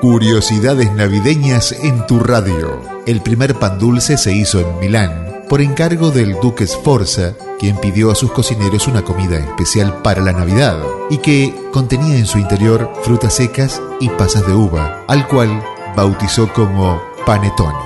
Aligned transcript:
Curiosidades 0.00 0.90
navideñas 0.94 1.72
en 1.72 2.06
tu 2.06 2.20
radio. 2.20 2.80
El 3.06 3.20
primer 3.20 3.56
pan 3.56 3.78
dulce 3.78 4.16
se 4.16 4.34
hizo 4.34 4.58
en 4.58 4.78
Milán 4.78 5.42
por 5.46 5.60
encargo 5.60 6.10
del 6.10 6.40
duque 6.40 6.66
Sforza, 6.66 7.34
quien 7.58 7.76
pidió 7.76 8.10
a 8.10 8.14
sus 8.14 8.32
cocineros 8.32 8.86
una 8.86 9.02
comida 9.02 9.36
especial 9.36 10.00
para 10.02 10.22
la 10.22 10.32
Navidad 10.32 10.78
y 11.10 11.18
que 11.18 11.54
contenía 11.70 12.16
en 12.16 12.24
su 12.24 12.38
interior 12.38 12.90
frutas 13.02 13.34
secas 13.34 13.82
y 14.00 14.08
pasas 14.08 14.46
de 14.46 14.54
uva, 14.54 15.04
al 15.06 15.28
cual 15.28 15.62
bautizó 15.94 16.50
como 16.50 17.02
panettone. 17.26 17.76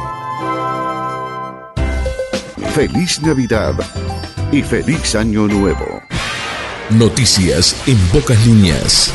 Feliz 2.76 3.20
Navidad 3.22 3.74
y 4.52 4.62
feliz 4.62 5.16
Año 5.16 5.48
Nuevo. 5.48 6.00
Noticias 6.90 7.74
en 7.88 7.98
pocas 8.12 8.46
líneas. 8.46 9.12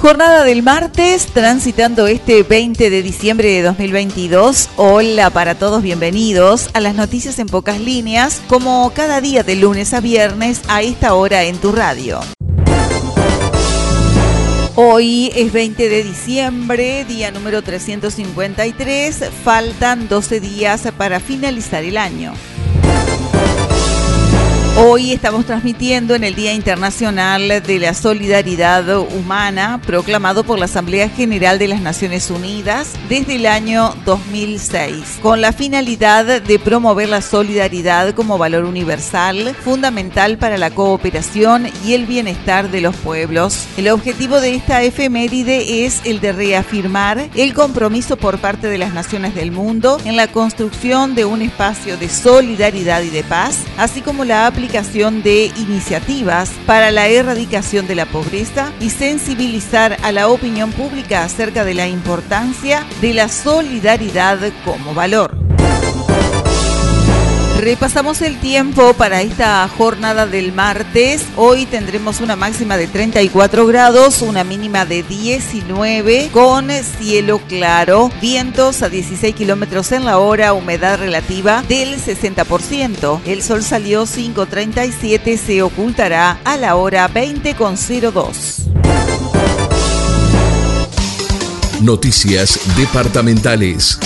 Jornada 0.00 0.44
del 0.44 0.62
martes, 0.62 1.26
transitando 1.26 2.06
este 2.06 2.42
20 2.42 2.88
de 2.88 3.02
diciembre 3.02 3.48
de 3.48 3.60
2022. 3.60 4.70
Hola 4.76 5.28
para 5.28 5.56
todos, 5.56 5.82
bienvenidos 5.82 6.70
a 6.72 6.80
las 6.80 6.94
noticias 6.94 7.38
en 7.38 7.48
pocas 7.48 7.78
líneas, 7.78 8.40
como 8.48 8.90
cada 8.94 9.20
día 9.20 9.42
de 9.42 9.56
lunes 9.56 9.92
a 9.92 10.00
viernes 10.00 10.62
a 10.68 10.80
esta 10.80 11.12
hora 11.12 11.44
en 11.44 11.58
tu 11.58 11.70
radio. 11.72 12.18
Hoy 14.74 15.30
es 15.34 15.52
20 15.52 15.90
de 15.90 16.02
diciembre, 16.02 17.04
día 17.04 17.30
número 17.30 17.60
353, 17.60 19.24
faltan 19.44 20.08
12 20.08 20.40
días 20.40 20.88
para 20.96 21.20
finalizar 21.20 21.84
el 21.84 21.98
año. 21.98 22.32
Hoy 24.76 25.12
estamos 25.12 25.46
transmitiendo 25.46 26.14
en 26.14 26.22
el 26.24 26.34
Día 26.34 26.54
Internacional 26.54 27.48
de 27.48 27.78
la 27.80 27.92
Solidaridad 27.92 28.98
Humana, 28.98 29.80
proclamado 29.84 30.44
por 30.44 30.58
la 30.58 30.66
Asamblea 30.66 31.08
General 31.08 31.58
de 31.58 31.68
las 31.68 31.82
Naciones 31.82 32.30
Unidas 32.30 32.92
desde 33.08 33.36
el 33.36 33.46
año 33.46 33.94
2006, 34.06 35.18
con 35.20 35.40
la 35.40 35.52
finalidad 35.52 36.40
de 36.40 36.58
promover 36.58 37.08
la 37.08 37.20
solidaridad 37.20 38.14
como 38.14 38.38
valor 38.38 38.64
universal, 38.64 39.54
fundamental 39.60 40.38
para 40.38 40.56
la 40.56 40.70
cooperación 40.70 41.66
y 41.84 41.94
el 41.94 42.06
bienestar 42.06 42.70
de 42.70 42.80
los 42.80 42.96
pueblos. 42.96 43.66
El 43.76 43.88
objetivo 43.88 44.40
de 44.40 44.54
esta 44.54 44.82
efeméride 44.82 45.84
es 45.84 46.00
el 46.04 46.20
de 46.20 46.32
reafirmar 46.32 47.28
el 47.34 47.54
compromiso 47.54 48.16
por 48.16 48.38
parte 48.38 48.68
de 48.68 48.78
las 48.78 48.94
naciones 48.94 49.34
del 49.34 49.50
mundo 49.50 49.98
en 50.04 50.16
la 50.16 50.28
construcción 50.28 51.14
de 51.14 51.24
un 51.24 51.42
espacio 51.42 51.96
de 51.98 52.08
solidaridad 52.08 53.02
y 53.02 53.10
de 53.10 53.24
paz, 53.24 53.58
así 53.76 54.00
como 54.00 54.24
la 54.24 54.46
aplicación 54.46 54.59
de 54.60 55.50
iniciativas 55.56 56.50
para 56.66 56.90
la 56.90 57.08
erradicación 57.08 57.86
de 57.86 57.94
la 57.94 58.04
pobreza 58.04 58.72
y 58.78 58.90
sensibilizar 58.90 59.96
a 60.02 60.12
la 60.12 60.28
opinión 60.28 60.70
pública 60.72 61.24
acerca 61.24 61.64
de 61.64 61.74
la 61.74 61.88
importancia 61.88 62.86
de 63.00 63.14
la 63.14 63.28
solidaridad 63.28 64.38
como 64.64 64.92
valor. 64.92 65.39
Repasamos 67.70 68.20
el 68.22 68.40
tiempo 68.40 68.94
para 68.94 69.22
esta 69.22 69.68
jornada 69.68 70.26
del 70.26 70.52
martes. 70.52 71.24
Hoy 71.36 71.66
tendremos 71.66 72.20
una 72.20 72.34
máxima 72.34 72.76
de 72.76 72.88
34 72.88 73.64
grados, 73.64 74.22
una 74.22 74.42
mínima 74.42 74.84
de 74.84 75.04
19 75.04 76.30
con 76.32 76.68
cielo 76.68 77.40
claro, 77.46 78.10
vientos 78.20 78.82
a 78.82 78.88
16 78.88 79.36
kilómetros 79.36 79.92
en 79.92 80.04
la 80.04 80.18
hora, 80.18 80.52
humedad 80.52 80.98
relativa 80.98 81.62
del 81.68 81.94
60%. 82.02 83.20
El 83.24 83.40
sol 83.40 83.62
salió 83.62 84.02
5.37, 84.02 85.38
se 85.38 85.62
ocultará 85.62 86.40
a 86.42 86.56
la 86.56 86.74
hora 86.74 87.08
20.02. 87.08 88.64
Noticias 91.82 92.58
departamentales. 92.76 94.00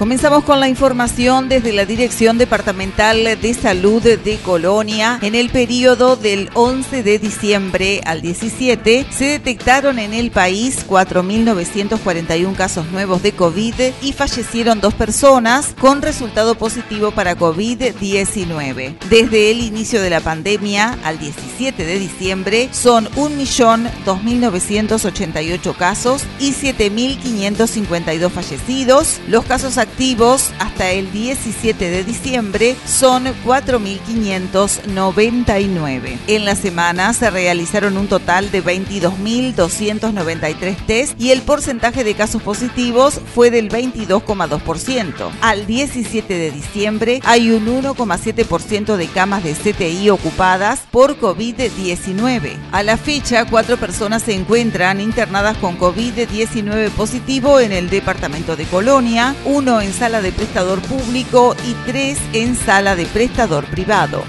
Comenzamos 0.00 0.42
con 0.44 0.60
la 0.60 0.68
información 0.70 1.50
desde 1.50 1.74
la 1.74 1.84
Dirección 1.84 2.38
Departamental 2.38 3.38
de 3.38 3.52
Salud 3.52 4.02
de 4.02 4.38
Colonia. 4.42 5.18
En 5.20 5.34
el 5.34 5.50
periodo 5.50 6.16
del 6.16 6.48
11 6.54 7.02
de 7.02 7.18
diciembre 7.18 8.00
al 8.06 8.22
17 8.22 9.04
se 9.10 9.24
detectaron 9.26 9.98
en 9.98 10.14
el 10.14 10.30
país 10.30 10.86
4.941 10.88 12.56
casos 12.56 12.90
nuevos 12.92 13.22
de 13.22 13.32
COVID 13.32 13.74
y 14.00 14.14
fallecieron 14.14 14.80
dos 14.80 14.94
personas 14.94 15.74
con 15.78 16.00
resultado 16.00 16.54
positivo 16.54 17.10
para 17.10 17.36
COVID-19. 17.36 18.94
Desde 19.10 19.50
el 19.50 19.60
inicio 19.60 20.00
de 20.00 20.08
la 20.08 20.20
pandemia 20.20 20.98
al 21.04 21.18
17 21.18 21.84
de 21.84 21.98
diciembre 21.98 22.70
son 22.72 23.04
1.2988 23.16 25.76
casos 25.76 26.22
y 26.38 26.54
7.552 26.54 28.30
fallecidos. 28.30 29.20
Los 29.28 29.44
casos 29.44 29.76
activos 29.76 29.89
hasta 30.58 30.90
el 30.90 31.10
17 31.12 31.90
de 31.90 32.04
diciembre 32.04 32.76
son 32.86 33.26
4.599. 33.44 36.18
En 36.26 36.44
la 36.44 36.56
semana 36.56 37.12
se 37.12 37.30
realizaron 37.30 37.98
un 37.98 38.08
total 38.08 38.50
de 38.50 38.64
22.293 38.64 40.76
test 40.86 41.20
y 41.20 41.32
el 41.32 41.42
porcentaje 41.42 42.02
de 42.02 42.14
casos 42.14 42.40
positivos 42.42 43.20
fue 43.34 43.50
del 43.50 43.68
22,2%. 43.68 45.30
Al 45.40 45.66
17 45.66 46.34
de 46.34 46.50
diciembre 46.50 47.20
hay 47.24 47.50
un 47.50 47.66
1,7% 47.66 48.96
de 48.96 49.06
camas 49.06 49.44
de 49.44 49.52
CTI 49.52 50.08
ocupadas 50.10 50.80
por 50.90 51.20
COVID-19. 51.20 52.56
A 52.72 52.82
la 52.82 52.96
fecha, 52.96 53.44
cuatro 53.44 53.76
personas 53.76 54.22
se 54.22 54.34
encuentran 54.34 54.98
internadas 55.00 55.58
con 55.58 55.78
COVID-19 55.78 56.88
positivo 56.90 57.60
en 57.60 57.72
el 57.72 57.90
departamento 57.90 58.56
de 58.56 58.64
Colonia, 58.64 59.34
uno 59.44 59.79
en 59.82 59.92
sala 59.92 60.20
de 60.20 60.32
prestador 60.32 60.80
público 60.82 61.54
y 61.66 61.74
tres 61.86 62.18
en 62.32 62.56
sala 62.56 62.96
de 62.96 63.06
prestador 63.06 63.64
privado. 63.66 64.24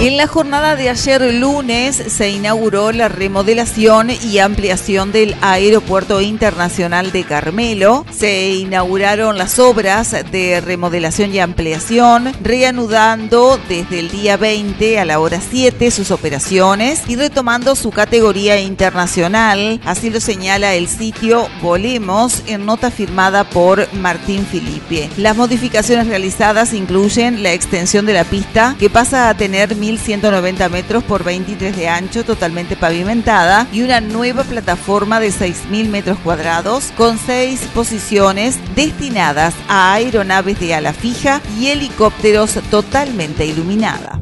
En 0.00 0.16
la 0.16 0.28
jornada 0.28 0.76
de 0.76 0.90
ayer 0.90 1.34
lunes 1.34 1.96
se 1.96 2.30
inauguró 2.30 2.92
la 2.92 3.08
remodelación 3.08 4.10
y 4.10 4.38
ampliación 4.38 5.10
del 5.10 5.34
Aeropuerto 5.40 6.20
Internacional 6.20 7.10
de 7.10 7.24
Carmelo. 7.24 8.06
Se 8.12 8.50
inauguraron 8.50 9.36
las 9.38 9.58
obras 9.58 10.14
de 10.30 10.60
remodelación 10.60 11.34
y 11.34 11.40
ampliación, 11.40 12.32
reanudando 12.40 13.58
desde 13.68 13.98
el 13.98 14.08
día 14.12 14.36
20 14.36 15.00
a 15.00 15.04
la 15.04 15.18
hora 15.18 15.40
7 15.40 15.90
sus 15.90 16.12
operaciones 16.12 17.02
y 17.08 17.16
retomando 17.16 17.74
su 17.74 17.90
categoría 17.90 18.60
internacional. 18.60 19.80
Así 19.84 20.10
lo 20.10 20.20
señala 20.20 20.76
el 20.76 20.86
sitio 20.86 21.48
Volemos 21.60 22.44
en 22.46 22.66
nota 22.66 22.92
firmada 22.92 23.42
por 23.42 23.92
Martín 23.94 24.46
Filipe. 24.46 25.10
Las 25.16 25.36
modificaciones 25.36 26.06
realizadas 26.06 26.72
incluyen 26.72 27.42
la 27.42 27.52
extensión 27.52 28.06
de 28.06 28.12
la 28.12 28.22
pista 28.22 28.76
que 28.78 28.90
pasa 28.90 29.28
a 29.28 29.36
tener 29.36 29.74
1.190 29.96 30.70
metros 30.70 31.04
por 31.04 31.24
23 31.24 31.76
de 31.76 31.88
ancho, 31.88 32.24
totalmente 32.24 32.76
pavimentada, 32.76 33.66
y 33.72 33.82
una 33.82 34.00
nueva 34.00 34.44
plataforma 34.44 35.20
de 35.20 35.28
6.000 35.28 35.88
metros 35.88 36.18
cuadrados 36.18 36.92
con 36.96 37.18
seis 37.18 37.60
posiciones 37.74 38.58
destinadas 38.74 39.54
a 39.68 39.94
aeronaves 39.94 40.60
de 40.60 40.74
ala 40.74 40.92
fija 40.92 41.40
y 41.58 41.68
helicópteros 41.68 42.58
totalmente 42.70 43.46
iluminada. 43.46 44.18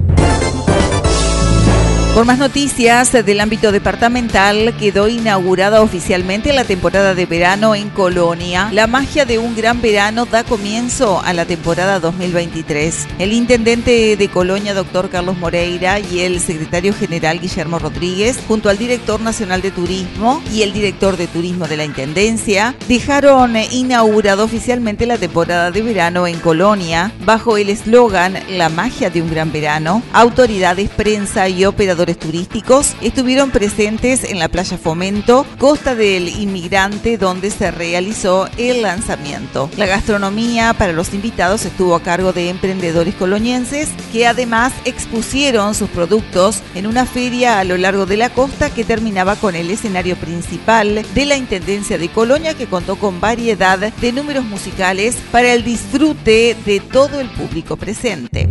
Por 2.16 2.24
más 2.24 2.38
noticias 2.38 3.12
del 3.12 3.40
ámbito 3.40 3.72
departamental, 3.72 4.74
quedó 4.78 5.06
inaugurada 5.06 5.82
oficialmente 5.82 6.54
la 6.54 6.64
temporada 6.64 7.14
de 7.14 7.26
verano 7.26 7.74
en 7.74 7.90
Colonia. 7.90 8.70
La 8.72 8.86
magia 8.86 9.26
de 9.26 9.38
un 9.38 9.54
gran 9.54 9.82
verano 9.82 10.24
da 10.24 10.42
comienzo 10.42 11.20
a 11.20 11.34
la 11.34 11.44
temporada 11.44 12.00
2023. 12.00 13.06
El 13.18 13.34
intendente 13.34 14.16
de 14.16 14.28
Colonia, 14.28 14.72
doctor 14.72 15.10
Carlos 15.10 15.36
Moreira, 15.36 16.00
y 16.00 16.20
el 16.20 16.40
secretario 16.40 16.94
general 16.94 17.38
Guillermo 17.38 17.78
Rodríguez, 17.78 18.38
junto 18.48 18.70
al 18.70 18.78
director 18.78 19.20
nacional 19.20 19.60
de 19.60 19.72
turismo 19.72 20.42
y 20.50 20.62
el 20.62 20.72
director 20.72 21.18
de 21.18 21.26
turismo 21.26 21.68
de 21.68 21.76
la 21.76 21.84
intendencia, 21.84 22.74
dejaron 22.88 23.56
inaugurado 23.72 24.42
oficialmente 24.42 25.04
la 25.04 25.18
temporada 25.18 25.70
de 25.70 25.82
verano 25.82 26.26
en 26.26 26.38
Colonia 26.38 27.12
bajo 27.26 27.58
el 27.58 27.68
eslogan 27.68 28.38
La 28.48 28.70
magia 28.70 29.10
de 29.10 29.20
un 29.20 29.30
gran 29.30 29.52
verano. 29.52 30.02
Autoridades, 30.14 30.88
prensa 30.88 31.50
y 31.50 31.66
operadores 31.66 32.05
turísticos 32.14 32.94
estuvieron 33.00 33.50
presentes 33.50 34.24
en 34.24 34.38
la 34.38 34.48
playa 34.48 34.78
Fomento, 34.78 35.46
Costa 35.58 35.94
del 35.94 36.28
Inmigrante, 36.28 37.18
donde 37.18 37.50
se 37.50 37.70
realizó 37.70 38.48
el 38.56 38.82
lanzamiento. 38.82 39.70
La 39.76 39.86
gastronomía 39.86 40.74
para 40.74 40.92
los 40.92 41.14
invitados 41.14 41.64
estuvo 41.64 41.94
a 41.94 42.02
cargo 42.02 42.32
de 42.32 42.50
emprendedores 42.50 43.14
colonienses 43.14 43.88
que 44.12 44.26
además 44.26 44.72
expusieron 44.84 45.74
sus 45.74 45.88
productos 45.90 46.62
en 46.74 46.86
una 46.86 47.06
feria 47.06 47.58
a 47.58 47.64
lo 47.64 47.76
largo 47.76 48.06
de 48.06 48.16
la 48.16 48.30
costa 48.30 48.70
que 48.70 48.84
terminaba 48.84 49.36
con 49.36 49.54
el 49.54 49.70
escenario 49.70 50.16
principal 50.16 51.04
de 51.14 51.26
la 51.26 51.36
Intendencia 51.36 51.98
de 51.98 52.08
Colonia 52.08 52.54
que 52.54 52.66
contó 52.66 52.96
con 52.96 53.20
variedad 53.20 53.78
de 53.78 54.12
números 54.12 54.44
musicales 54.44 55.16
para 55.32 55.52
el 55.52 55.64
disfrute 55.64 56.56
de 56.64 56.80
todo 56.80 57.20
el 57.20 57.28
público 57.30 57.76
presente. 57.76 58.48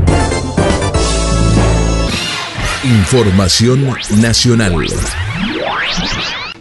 Información 2.85 3.95
nacional. 4.21 4.75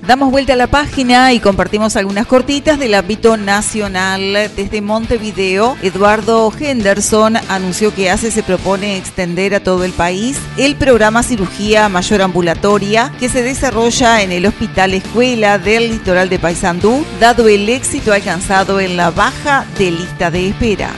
Damos 0.07 0.31
vuelta 0.31 0.55
a 0.55 0.57
la 0.57 0.69
página 0.69 1.35
y 1.35 1.39
compartimos 1.39 1.97
algunas 1.97 2.27
cortitas 2.27 2.79
del 2.79 2.95
ámbito 2.95 3.37
nacional. 3.37 4.33
Desde 4.57 4.81
Montevideo, 4.81 5.77
Eduardo 5.83 6.51
Henderson 6.59 7.37
anunció 7.51 7.95
que 7.95 8.09
ACE 8.09 8.31
se 8.31 8.43
propone 8.43 8.97
extender 8.97 9.55
a 9.55 9.61
todo 9.61 9.85
el 9.85 9.93
país 9.93 10.39
el 10.57 10.77
programa 10.77 11.23
Cirugía 11.23 11.91
Mayor 11.91 12.23
Ambulatoria 12.23 13.13
que 13.21 13.29
se 13.29 13.43
desarrolla 13.43 14.23
en 14.23 14.33
el 14.33 14.47
Hospital 14.47 14.95
Escuela 14.95 15.59
del 15.59 15.91
Litoral 15.91 16.31
de 16.31 16.39
Paysandú, 16.39 17.05
dado 17.21 17.49
el 17.49 17.69
éxito 17.69 18.15
alcanzado 18.15 18.81
en 18.81 18.97
la 18.97 19.11
baja 19.11 19.67
de 19.77 19.91
lista 19.91 20.31
de 20.31 20.49
espera. 20.49 20.91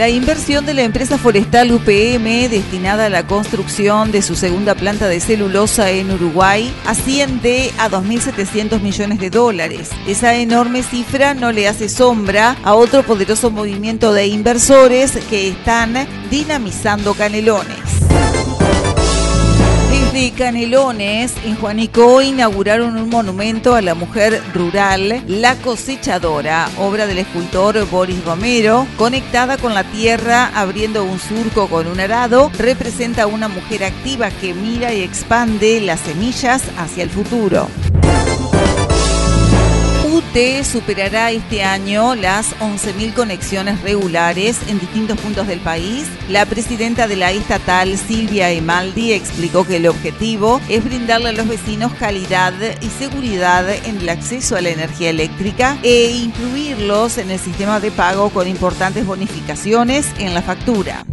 La 0.00 0.08
inversión 0.08 0.64
de 0.64 0.72
la 0.72 0.80
empresa 0.80 1.18
forestal 1.18 1.70
UPM 1.72 2.48
destinada 2.48 3.04
a 3.04 3.10
la 3.10 3.26
construcción 3.26 4.10
de 4.10 4.22
su 4.22 4.34
segunda 4.34 4.74
planta 4.74 5.08
de 5.08 5.20
celulosa 5.20 5.90
en 5.90 6.10
Uruguay 6.10 6.74
asciende 6.86 7.70
a 7.76 7.90
2.700 7.90 8.80
millones 8.80 9.18
de 9.18 9.28
dólares. 9.28 9.90
Esa 10.06 10.36
enorme 10.36 10.82
cifra 10.82 11.34
no 11.34 11.52
le 11.52 11.68
hace 11.68 11.90
sombra 11.90 12.56
a 12.64 12.76
otro 12.76 13.02
poderoso 13.02 13.50
movimiento 13.50 14.14
de 14.14 14.26
inversores 14.28 15.18
que 15.28 15.48
están 15.48 16.08
dinamizando 16.30 17.12
Canelones. 17.12 17.99
Desde 20.12 20.32
Canelones, 20.32 21.34
en 21.44 21.54
Juanico, 21.54 22.20
inauguraron 22.20 22.96
un 22.96 23.10
monumento 23.10 23.76
a 23.76 23.80
la 23.80 23.94
mujer 23.94 24.42
rural, 24.52 25.22
La 25.28 25.54
Cosechadora, 25.54 26.68
obra 26.78 27.06
del 27.06 27.18
escultor 27.18 27.88
Boris 27.88 28.24
Romero, 28.24 28.88
conectada 28.96 29.56
con 29.56 29.72
la 29.72 29.84
tierra, 29.84 30.50
abriendo 30.52 31.04
un 31.04 31.20
surco 31.20 31.68
con 31.68 31.86
un 31.86 32.00
arado, 32.00 32.50
representa 32.58 33.22
a 33.22 33.26
una 33.28 33.46
mujer 33.46 33.84
activa 33.84 34.30
que 34.32 34.52
mira 34.52 34.92
y 34.92 35.02
expande 35.02 35.80
las 35.80 36.00
semillas 36.00 36.64
hacia 36.76 37.04
el 37.04 37.10
futuro. 37.10 37.68
UTE 40.30 40.62
superará 40.62 41.32
este 41.32 41.64
año 41.64 42.14
las 42.14 42.54
11.000 42.60 43.14
conexiones 43.14 43.80
regulares 43.82 44.58
en 44.68 44.78
distintos 44.78 45.18
puntos 45.18 45.48
del 45.48 45.58
país. 45.58 46.06
La 46.28 46.46
presidenta 46.46 47.08
de 47.08 47.16
la 47.16 47.32
estatal, 47.32 47.98
Silvia 47.98 48.50
Emaldi, 48.50 49.12
explicó 49.12 49.66
que 49.66 49.78
el 49.78 49.88
objetivo 49.88 50.60
es 50.68 50.84
brindarle 50.84 51.30
a 51.30 51.32
los 51.32 51.48
vecinos 51.48 51.92
calidad 51.94 52.54
y 52.80 52.88
seguridad 52.90 53.68
en 53.86 53.98
el 53.98 54.08
acceso 54.08 54.54
a 54.54 54.60
la 54.60 54.68
energía 54.68 55.10
eléctrica 55.10 55.78
e 55.82 56.12
incluirlos 56.12 57.18
en 57.18 57.32
el 57.32 57.40
sistema 57.40 57.80
de 57.80 57.90
pago 57.90 58.30
con 58.30 58.46
importantes 58.46 59.04
bonificaciones 59.04 60.06
en 60.18 60.32
la 60.32 60.42
factura. 60.42 61.04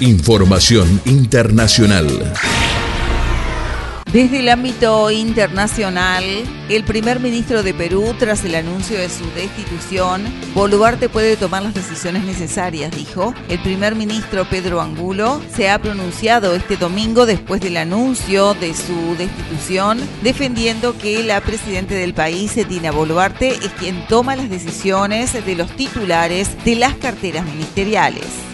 Información 0.00 1.00
internacional. 1.06 2.34
Desde 4.12 4.38
el 4.38 4.48
ámbito 4.48 5.10
internacional, 5.10 6.24
el 6.68 6.84
primer 6.84 7.18
ministro 7.18 7.64
de 7.64 7.74
Perú, 7.74 8.14
tras 8.16 8.44
el 8.44 8.54
anuncio 8.54 8.96
de 8.96 9.08
su 9.08 9.24
destitución, 9.32 10.24
Boluarte 10.54 11.08
puede 11.08 11.36
tomar 11.36 11.64
las 11.64 11.74
decisiones 11.74 12.24
necesarias, 12.24 12.96
dijo. 12.96 13.34
El 13.48 13.60
primer 13.60 13.96
ministro 13.96 14.48
Pedro 14.48 14.80
Angulo 14.80 15.42
se 15.52 15.68
ha 15.68 15.80
pronunciado 15.80 16.54
este 16.54 16.76
domingo 16.76 17.26
después 17.26 17.60
del 17.60 17.76
anuncio 17.76 18.54
de 18.54 18.74
su 18.74 19.16
destitución, 19.18 19.98
defendiendo 20.22 20.96
que 20.96 21.24
la 21.24 21.40
presidenta 21.40 21.94
del 21.94 22.14
país, 22.14 22.54
Dina 22.68 22.92
Boluarte, 22.92 23.48
es 23.48 23.72
quien 23.78 24.06
toma 24.06 24.36
las 24.36 24.48
decisiones 24.48 25.32
de 25.44 25.56
los 25.56 25.74
titulares 25.74 26.64
de 26.64 26.76
las 26.76 26.94
carteras 26.94 27.44
ministeriales. 27.44 28.45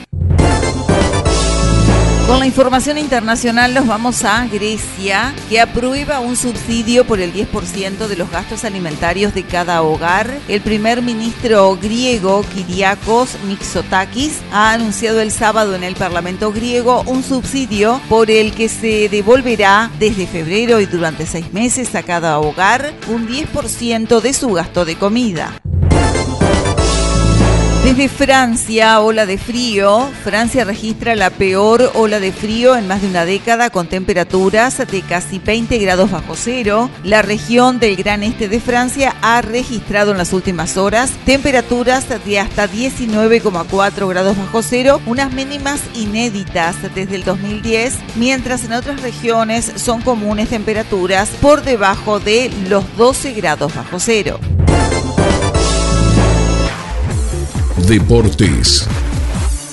Con 2.27 2.39
la 2.39 2.47
información 2.47 2.99
internacional 2.99 3.75
nos 3.75 3.87
vamos 3.87 4.25
a 4.25 4.47
Grecia, 4.47 5.35
que 5.51 5.61
aprueba 5.61 6.21
un 6.21 6.37
subsidio 6.37 7.05
por 7.05 7.21
el 7.21 7.33
10% 7.33 8.07
de 8.07 8.17
los 8.17 8.31
gastos 8.31 8.65
alimentarios 8.65 9.35
de 9.35 9.43
cada 9.43 9.83
hogar. 9.83 10.39
El 10.49 10.61
primer 10.61 11.03
ministro 11.03 11.77
griego, 11.77 12.43
Kyriakos 12.55 13.37
Mitsotakis, 13.47 14.41
ha 14.53 14.73
anunciado 14.73 15.21
el 15.21 15.31
sábado 15.31 15.75
en 15.75 15.83
el 15.85 15.95
Parlamento 15.95 16.53
griego 16.53 17.03
un 17.07 17.23
subsidio 17.23 18.01
por 18.09 18.31
el 18.31 18.53
que 18.55 18.69
se 18.69 19.09
devolverá 19.09 19.91
desde 19.99 20.27
febrero 20.27 20.81
y 20.81 20.87
durante 20.87 21.27
seis 21.27 21.53
meses 21.53 21.95
a 21.95 22.03
cada 22.03 22.39
hogar 22.39 22.95
un 23.09 23.29
10% 23.29 24.21
de 24.21 24.33
su 24.33 24.53
gasto 24.53 24.85
de 24.85 24.97
comida. 24.97 25.61
Desde 27.93 28.09
Francia, 28.09 29.01
ola 29.01 29.27
de 29.27 29.37
frío. 29.37 30.09
Francia 30.25 30.65
registra 30.65 31.15
la 31.15 31.29
peor 31.29 31.91
ola 31.93 32.21
de 32.21 32.33
frío 32.33 32.75
en 32.75 32.89
más 32.89 33.03
de 33.03 33.09
una 33.09 33.27
década 33.27 33.69
con 33.69 33.87
temperaturas 33.87 34.79
de 34.79 35.03
casi 35.03 35.39
20 35.39 35.77
grados 35.77 36.11
bajo 36.11 36.35
cero. 36.35 36.89
La 37.05 37.21
región 37.21 37.81
del 37.81 37.97
gran 37.97 38.23
este 38.23 38.49
de 38.49 38.61
Francia 38.61 39.15
ha 39.21 39.43
registrado 39.43 40.13
en 40.13 40.17
las 40.17 40.33
últimas 40.33 40.79
horas 40.79 41.11
temperaturas 41.27 42.07
de 42.25 42.41
hasta 42.41 42.67
19,4 42.67 44.09
grados 44.09 44.39
bajo 44.39 44.63
cero, 44.63 45.03
unas 45.05 45.31
mínimas 45.31 45.83
inéditas 45.95 46.77
desde 46.95 47.17
el 47.17 47.25
2010, 47.25 47.99
mientras 48.15 48.65
en 48.65 48.73
otras 48.73 49.03
regiones 49.03 49.71
son 49.77 50.01
comunes 50.01 50.49
temperaturas 50.49 51.29
por 51.43 51.63
debajo 51.63 52.21
de 52.21 52.51
los 52.71 52.85
12 52.97 53.33
grados 53.35 53.75
bajo 53.75 54.01
cero. 54.01 54.41
Deportes. 57.87 59.02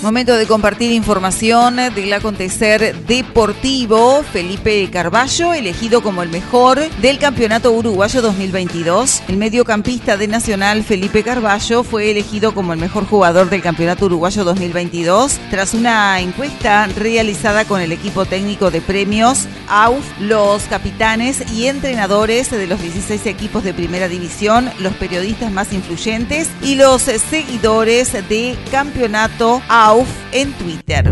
Momento 0.02 0.38
de 0.38 0.48
compartir 0.48 0.94
información 0.94 1.76
del 1.76 2.14
acontecer 2.14 2.96
deportivo. 3.06 4.24
Felipe 4.24 4.90
Carballo, 4.90 5.54
elegido 5.54 6.02
como 6.02 6.24
el 6.24 6.30
mejor 6.30 6.90
del 7.02 7.20
Campeonato 7.20 7.74
Uruguayo 7.74 8.22
2022. 8.22 9.24
El 9.28 9.36
mediocampista 9.36 10.16
de 10.16 10.30
Nacional, 10.30 10.84
Felipe 10.84 11.22
Carballo, 11.22 11.84
fue 11.84 12.12
elegido 12.12 12.54
como 12.54 12.72
el 12.72 12.80
mejor 12.80 13.06
jugador 13.08 13.50
del 13.50 13.62
Campeonato 13.62 14.06
Uruguayo 14.06 14.46
2022 14.46 15.38
tras 15.52 15.74
una 15.74 16.22
encuesta 16.22 16.88
realizada 16.96 17.66
con 17.66 17.82
el 17.82 17.92
equipo 17.92 18.24
técnico 18.24 18.72
de 18.72 18.80
premios 18.80 19.48
AUF, 19.68 20.06
los 20.22 20.64
capitanes 20.64 21.52
y 21.52 21.66
entrenadores 21.66 22.50
de 22.50 22.68
los 22.68 22.82
16 22.82 23.26
equipos 23.26 23.66
de 23.66 23.74
primera 23.74 24.08
división, 24.08 24.72
los 24.80 24.94
periodistas 24.94 25.52
más 25.52 25.74
influyentes 25.74 26.48
y 26.64 26.76
los 26.76 27.02
seguidores 27.02 28.14
de 28.14 28.58
Campeonato 28.72 29.62
AUF 29.68 29.89
en 30.32 30.54
Twitter. 30.54 31.12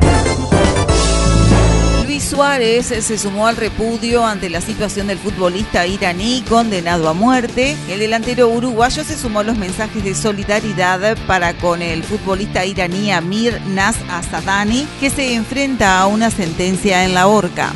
Luis 2.06 2.24
Suárez 2.24 2.86
se 2.86 3.18
sumó 3.18 3.48
al 3.48 3.56
repudio 3.56 4.24
ante 4.24 4.52
la 4.52 4.62
situación 4.62 5.08
del 5.08 5.18
futbolista 5.18 5.88
iraní 5.88 6.44
condenado 6.48 7.10
a 7.10 7.14
muerte. 7.14 7.76
El 7.90 8.00
delantero 8.00 8.50
uruguayo 8.50 9.04
se 9.04 9.18
sumó 9.18 9.40
a 9.40 9.44
los 9.44 9.58
mensajes 9.58 10.04
de 10.04 10.14
solidaridad 10.14 11.18
para 11.26 11.54
con 11.56 11.82
el 11.82 12.04
futbolista 12.04 12.66
iraní 12.66 13.12
Amir 13.12 13.60
Nas 13.68 13.96
Asadani, 14.12 14.88
que 15.00 15.10
se 15.10 15.34
enfrenta 15.34 16.00
a 16.00 16.06
una 16.06 16.30
sentencia 16.30 17.04
en 17.04 17.16
la 17.16 17.26
horca. 17.26 17.74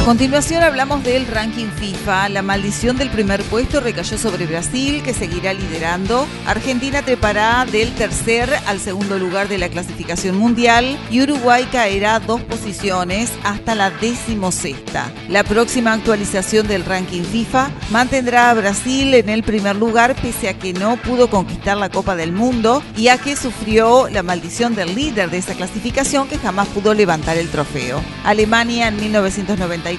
A 0.00 0.02
continuación 0.02 0.62
hablamos 0.62 1.04
del 1.04 1.26
ranking 1.26 1.66
FIFA. 1.66 2.30
La 2.30 2.40
maldición 2.40 2.96
del 2.96 3.10
primer 3.10 3.42
puesto 3.42 3.80
recayó 3.80 4.16
sobre 4.16 4.46
Brasil, 4.46 5.02
que 5.02 5.12
seguirá 5.12 5.52
liderando. 5.52 6.26
Argentina 6.46 7.02
trepará 7.02 7.66
del 7.70 7.94
tercer 7.94 8.50
al 8.66 8.80
segundo 8.80 9.18
lugar 9.18 9.48
de 9.48 9.58
la 9.58 9.68
clasificación 9.68 10.38
mundial 10.38 10.98
y 11.10 11.20
Uruguay 11.20 11.68
caerá 11.70 12.18
dos 12.18 12.40
posiciones 12.40 13.30
hasta 13.44 13.74
la 13.74 13.90
decimosexta. 13.90 15.12
La 15.28 15.44
próxima 15.44 15.92
actualización 15.92 16.66
del 16.66 16.86
ranking 16.86 17.22
FIFA 17.22 17.70
mantendrá 17.90 18.48
a 18.48 18.54
Brasil 18.54 19.12
en 19.12 19.28
el 19.28 19.42
primer 19.42 19.76
lugar 19.76 20.16
pese 20.16 20.48
a 20.48 20.58
que 20.58 20.72
no 20.72 20.96
pudo 20.96 21.28
conquistar 21.28 21.76
la 21.76 21.90
Copa 21.90 22.16
del 22.16 22.32
Mundo 22.32 22.82
y 22.96 23.08
a 23.08 23.18
que 23.18 23.36
sufrió 23.36 24.08
la 24.08 24.22
maldición 24.22 24.74
del 24.74 24.94
líder 24.94 25.28
de 25.28 25.36
esa 25.36 25.52
clasificación 25.52 26.26
que 26.26 26.38
jamás 26.38 26.68
pudo 26.68 26.94
levantar 26.94 27.36
el 27.36 27.50
trofeo. 27.50 28.00
Alemania 28.24 28.88
en 28.88 28.96
1990 28.96 29.89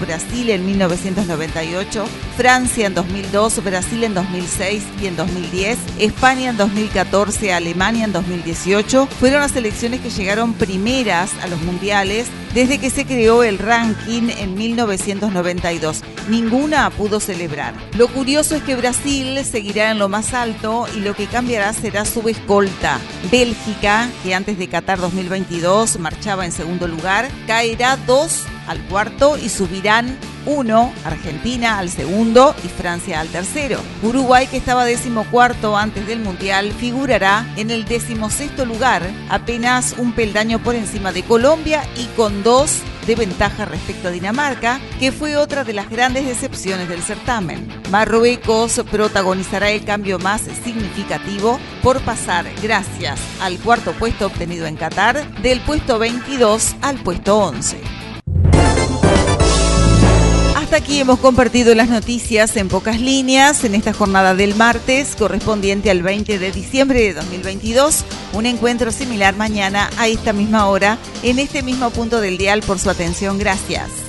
Brasil 0.00 0.50
en 0.50 0.66
1998, 0.66 2.06
Francia 2.36 2.86
en 2.86 2.94
2002, 2.94 3.62
Brasil 3.62 4.04
en 4.04 4.14
2006 4.14 4.82
y 5.02 5.06
en 5.06 5.16
2010, 5.16 5.78
España 5.98 6.50
en 6.50 6.56
2014, 6.56 7.52
Alemania 7.52 8.04
en 8.04 8.12
2018, 8.12 9.06
fueron 9.06 9.40
las 9.40 9.52
selecciones 9.52 10.00
que 10.00 10.10
llegaron 10.10 10.54
primeras 10.54 11.30
a 11.42 11.48
los 11.48 11.60
mundiales 11.62 12.26
desde 12.54 12.78
que 12.78 12.88
se 12.88 13.04
creó 13.04 13.42
el 13.42 13.58
ranking 13.58 14.30
en 14.38 14.54
1992. 14.54 16.02
Ninguna 16.28 16.88
pudo 16.90 17.20
celebrar. 17.20 17.74
Lo 17.98 18.08
curioso 18.08 18.54
es 18.54 18.62
que 18.62 18.76
Brasil 18.76 19.44
seguirá 19.44 19.90
en 19.90 19.98
lo 19.98 20.08
más 20.08 20.32
alto 20.32 20.86
y 20.96 21.00
lo 21.00 21.14
que 21.14 21.26
cambiará 21.26 21.72
será 21.72 22.04
su 22.04 22.26
escolta. 22.28 22.98
Bélgica, 23.30 24.08
que 24.22 24.34
antes 24.34 24.58
de 24.58 24.68
Qatar 24.68 25.00
2022 25.00 25.98
marchaba 25.98 26.46
en 26.46 26.52
segundo 26.52 26.86
lugar, 26.86 27.28
caerá 27.46 27.96
dos 27.96 28.44
al 28.66 28.80
cuarto 28.86 29.36
y 29.36 29.48
subirán 29.48 30.18
1, 30.46 30.92
Argentina 31.04 31.78
al 31.78 31.90
segundo 31.90 32.54
y 32.64 32.68
Francia 32.68 33.20
al 33.20 33.28
tercero. 33.28 33.80
Uruguay, 34.02 34.46
que 34.46 34.56
estaba 34.56 34.84
decimocuarto 34.84 35.76
antes 35.76 36.06
del 36.06 36.20
Mundial, 36.20 36.72
figurará 36.72 37.46
en 37.56 37.70
el 37.70 37.84
decimosexto 37.84 38.64
lugar, 38.64 39.02
apenas 39.28 39.94
un 39.98 40.12
peldaño 40.12 40.58
por 40.58 40.74
encima 40.74 41.12
de 41.12 41.22
Colombia 41.22 41.82
y 41.96 42.06
con 42.16 42.42
dos 42.42 42.80
de 43.06 43.14
ventaja 43.14 43.66
respecto 43.66 44.08
a 44.08 44.10
Dinamarca, 44.10 44.80
que 44.98 45.12
fue 45.12 45.36
otra 45.36 45.64
de 45.64 45.74
las 45.74 45.90
grandes 45.90 46.26
decepciones 46.26 46.88
del 46.88 47.02
certamen. 47.02 47.68
Marruecos 47.90 48.82
protagonizará 48.90 49.70
el 49.70 49.84
cambio 49.84 50.18
más 50.18 50.42
significativo 50.64 51.58
por 51.82 52.00
pasar, 52.00 52.46
gracias 52.62 53.20
al 53.40 53.58
cuarto 53.58 53.92
puesto 53.92 54.26
obtenido 54.26 54.66
en 54.66 54.76
Qatar, 54.76 55.22
del 55.42 55.60
puesto 55.60 55.98
22 55.98 56.76
al 56.80 56.96
puesto 56.96 57.38
11. 57.38 58.03
Aquí 60.84 61.00
hemos 61.00 61.18
compartido 61.18 61.74
las 61.74 61.88
noticias 61.88 62.58
en 62.58 62.68
pocas 62.68 63.00
líneas 63.00 63.64
en 63.64 63.74
esta 63.74 63.94
jornada 63.94 64.34
del 64.34 64.54
martes 64.54 65.16
correspondiente 65.16 65.90
al 65.90 66.02
20 66.02 66.38
de 66.38 66.52
diciembre 66.52 67.00
de 67.00 67.14
2022. 67.14 68.04
Un 68.34 68.44
encuentro 68.44 68.92
similar 68.92 69.34
mañana 69.34 69.88
a 69.96 70.08
esta 70.08 70.34
misma 70.34 70.66
hora 70.66 70.98
en 71.22 71.38
este 71.38 71.62
mismo 71.62 71.88
punto 71.88 72.20
del 72.20 72.36
dial 72.36 72.60
por 72.60 72.78
su 72.78 72.90
atención. 72.90 73.38
Gracias. 73.38 74.03